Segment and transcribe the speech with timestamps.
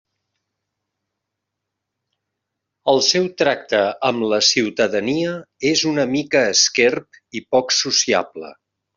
[2.93, 5.35] El seu tracte amb la ciutadania
[5.73, 8.51] és una mica esquerp i poc sociable.